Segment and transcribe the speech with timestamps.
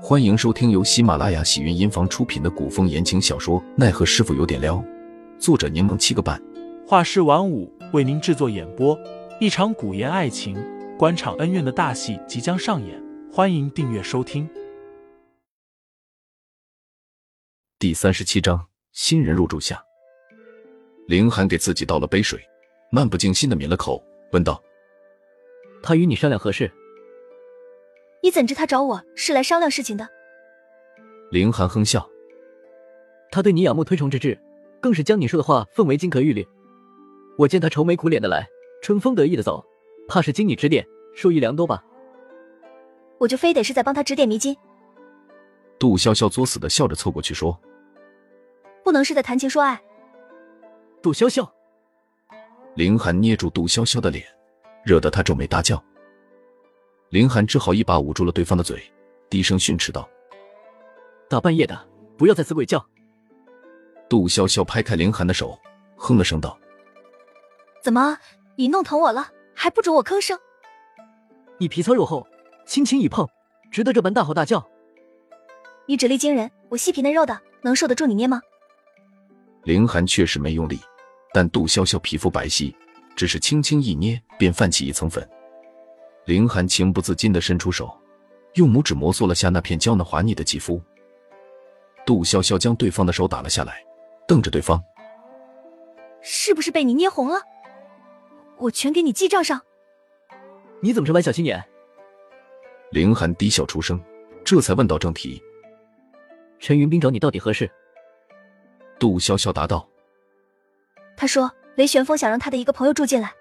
[0.00, 4.76] 欢迎收听由喜马拉雅喜云音房出品的古风言情小说《奈何师傅有点撩》，
[5.40, 6.40] 作者柠檬七个半，
[6.86, 8.96] 画师晚舞为您制作演播。
[9.40, 10.56] 一场古言爱情、
[10.96, 14.48] 官场恩怨的大戏即将上演，欢迎订阅收听。
[17.80, 19.82] 第三十七章，新人入住下。
[21.08, 22.40] 凌寒给自己倒了杯水，
[22.92, 24.00] 漫不经心的抿了口，
[24.32, 24.62] 问道
[25.82, 26.70] ：“他与你商量何事？”
[28.22, 30.08] 你怎知他找我是来商量事情的？
[31.30, 32.08] 凌寒哼笑，
[33.30, 34.38] 他对你仰慕推崇之至，
[34.80, 36.46] 更是将你说的话奉为金科玉律。
[37.36, 38.46] 我见他愁眉苦脸的来，
[38.82, 39.64] 春风得意的走，
[40.08, 41.84] 怕是经你指点，受益良多吧？
[43.18, 44.56] 我就非得是在帮他指点迷津？
[45.78, 47.60] 杜潇潇作死的笑着凑过去说
[48.82, 49.80] ：“不能是在谈情说爱？”
[51.00, 51.48] 杜潇潇，
[52.74, 54.24] 凌寒捏住杜潇潇的脸，
[54.84, 55.80] 惹得他皱眉大叫。
[57.10, 58.82] 凌寒只好一把捂住了对方的嘴，
[59.30, 60.06] 低声训斥道
[61.28, 62.84] ：“大半夜的，不要再死鬼叫。”
[64.10, 65.58] 杜潇潇拍开林寒的手，
[65.96, 66.58] 哼了声道
[67.82, 68.18] ：“怎么，
[68.56, 70.38] 你弄疼我了，还不准我吭声？
[71.56, 72.26] 你皮糙肉厚，
[72.66, 73.26] 轻轻一碰，
[73.70, 74.68] 值得这般大吼大叫？
[75.86, 78.42] 你指力惊人，我细皮嫩肉的，能受得住你捏吗？”
[79.64, 80.78] 林寒确实没用力，
[81.32, 82.74] 但杜潇潇皮肤白皙，
[83.16, 85.26] 只是轻轻一捏，便泛起一层粉。
[86.28, 87.90] 凌寒情不自禁的伸出手，
[88.52, 90.78] 用拇指摩挲了下那片娇嫩滑腻的肌肤。
[92.04, 93.82] 杜潇潇将对方的手打了下来，
[94.26, 94.78] 瞪着对方
[96.20, 97.40] ：“是不是被你捏红了？
[98.58, 99.58] 我全给你记账上。”
[100.84, 101.64] 你怎么这般小心眼？
[102.90, 103.98] 凌寒低笑出声，
[104.44, 105.42] 这才问到正题
[106.60, 107.70] ：“陈云斌找你到底何事？”
[109.00, 109.88] 杜潇潇答道
[111.16, 113.32] ：“他说雷玄风想让他的一个朋友住进来，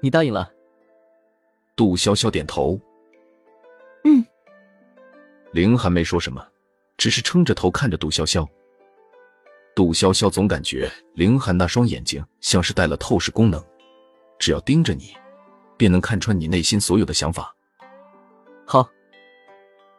[0.00, 0.50] 你答应了。”
[1.78, 2.76] 杜潇潇点头，
[4.02, 4.26] 嗯。
[5.52, 6.44] 凌寒没说什么，
[6.96, 8.44] 只是撑着头看着杜潇潇。
[9.76, 13.64] 杜潇潇总感觉凌寒那双眼睛像是带了透视功能，
[14.40, 15.16] 只要盯着你，
[15.76, 17.54] 便能看穿你内心所有的想法。
[18.66, 18.84] 好。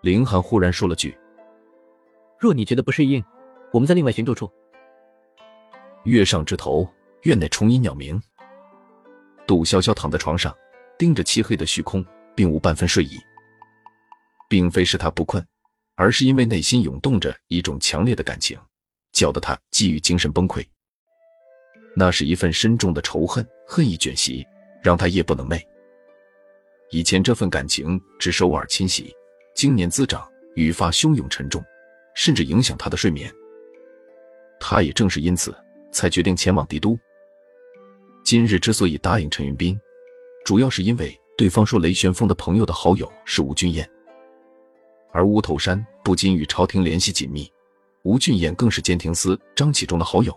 [0.00, 1.16] 凌寒忽然说了句
[2.36, 3.22] ：“若你觉得不适应，
[3.72, 4.50] 我们在另外寻住处。”
[6.02, 6.88] 月上枝头，
[7.22, 8.20] 院内虫音鸟鸣。
[9.46, 10.52] 杜潇潇躺在床上。
[11.00, 13.18] 盯着漆黑的虚空，并无半分睡意。
[14.50, 15.42] 并非是他不困，
[15.94, 18.58] 而是因为内心涌动着一种强烈的感情，
[19.10, 20.62] 搅得他几欲精神崩溃。
[21.96, 24.46] 那是一份深重的仇恨，恨意卷袭，
[24.82, 25.58] 让他夜不能寐。
[26.90, 29.10] 以前这份感情只是偶尔侵袭，
[29.54, 31.64] 经年滋长，愈发汹涌沉重，
[32.14, 33.32] 甚至影响他的睡眠。
[34.60, 35.56] 他也正是因此，
[35.90, 36.98] 才决定前往帝都。
[38.22, 39.80] 今日之所以答应陈云斌。
[40.50, 43.88] 主要是因为对方说雷玄风的朋友的好友是吴俊彦，
[45.12, 47.48] 而乌头山不仅与朝廷联系紧密，
[48.02, 50.36] 吴俊彦更是监庭司张启忠的好友。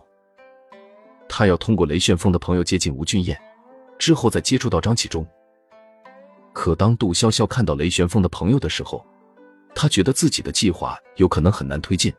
[1.27, 3.35] 他要通过雷旋风的朋友接近吴俊彦，
[3.97, 5.25] 之后再接触到张启忠。
[6.53, 9.03] 可当杜潇潇看到雷旋风的朋友的时候，
[9.73, 12.13] 他觉得自己的计划有可能很难推进，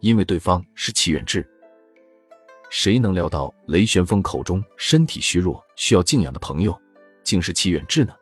[0.00, 1.46] 因为对方是齐远志。
[2.70, 6.80] 谁能料到雷玄风口中身体虚弱、需要静养的朋友，
[7.24, 8.14] 竟是齐远志呢？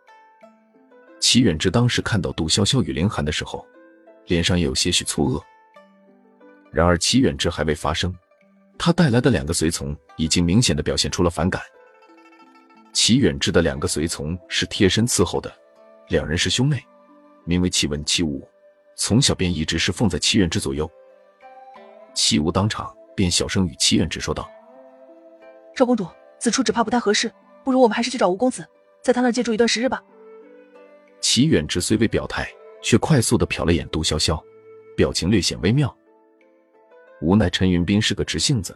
[1.21, 3.67] 齐远志当时看到杜潇潇与凌寒的时候，
[4.29, 5.43] 脸上也有些许错愕。
[6.73, 8.17] 然而齐远志还未发声，
[8.79, 11.61] 他带来的两个随从已经明显的表现出了反感。
[12.95, 15.55] 齐远志的两个随从是贴身伺候的，
[16.09, 16.83] 两人是兄妹，
[17.45, 18.49] 名为齐文、齐武，
[18.97, 20.91] 从小便一直是奉在齐远志左右。
[22.15, 22.91] 齐武当场。
[23.15, 24.49] 便小声与齐远志说道
[25.77, 26.07] ：“少公主，
[26.39, 27.31] 此处只怕不太合适，
[27.65, 28.67] 不如我们还是去找吴公子，
[29.03, 30.03] 在他那借住一段时日吧。”
[31.21, 32.49] 齐远之虽未表态，
[32.83, 34.43] 却快速的瞟了眼杜潇潇，
[34.97, 35.95] 表情略显微妙。
[37.21, 38.75] 无奈陈云斌是个直性子，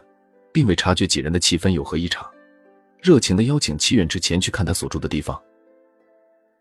[0.51, 2.29] 并未察觉几人的气氛有何异常，
[3.01, 5.41] 热情的邀请齐远之前去看他所住的地方。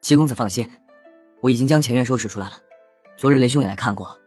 [0.01, 0.71] 齐公子放心，
[1.41, 2.55] 我已经将前院收拾出来了。
[3.17, 4.19] 昨日雷兄也来看过，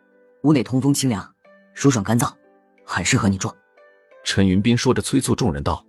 [0.43, 1.33] 屋内通风清凉，
[1.73, 2.31] 舒爽干燥。
[2.89, 3.51] 很适合你住，
[4.23, 5.85] 陈云斌说着，催促众人道：“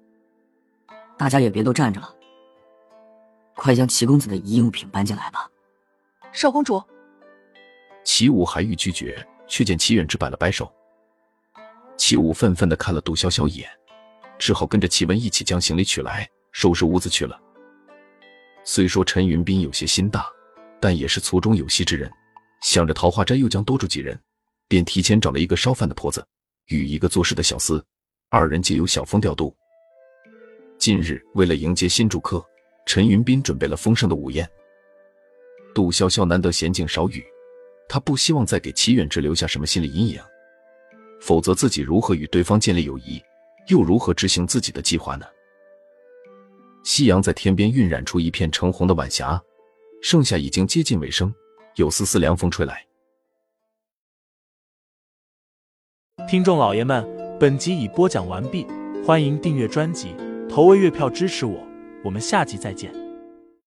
[1.18, 2.14] 大家也别都站着了，
[3.54, 5.50] 快将齐公子的遗用品搬进来吧。”
[6.32, 6.82] 少公主，
[8.04, 10.72] 齐武还欲拒绝，却见齐远之摆了摆手。
[11.96, 13.68] 齐武愤愤的看了杜潇潇一眼，
[14.38, 17.38] 只好跟着齐文一起将行李取来，收拾屋子去了。
[18.62, 20.26] 虽说陈云斌有些心大，
[20.78, 22.08] 但也是粗中有细之人，
[22.62, 24.16] 想着桃花斋又将多住几人，
[24.68, 26.24] 便提前找了一个烧饭的婆子。
[26.66, 27.82] 与一个做事的小厮，
[28.28, 29.56] 二人借由小风调度。
[30.88, 32.42] 近日为了迎接新住客，
[32.86, 34.48] 陈云斌准备了丰盛的午宴。
[35.74, 37.22] 杜潇潇难得闲静少语，
[37.86, 40.18] 他不希望再给齐远之留下什么心理阴影，
[41.20, 43.22] 否则自己如何与对方建立友谊，
[43.66, 45.26] 又如何执行自己的计划呢？
[46.84, 49.38] 夕阳在天边晕染出一片橙红的晚霞，
[50.00, 51.30] 盛夏已经接近尾声，
[51.76, 52.82] 有丝丝凉风吹来。
[56.26, 57.06] 听众老爷们，
[57.38, 58.66] 本集已播讲完毕，
[59.04, 60.14] 欢迎订阅专辑，
[60.58, 61.64] 投喂月票支持我，
[62.02, 62.92] 我们下集再见。